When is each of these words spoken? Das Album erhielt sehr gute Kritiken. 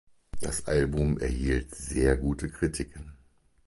Das 0.39 0.65
Album 0.65 1.19
erhielt 1.19 1.75
sehr 1.75 2.17
gute 2.17 2.49
Kritiken. 2.49 3.13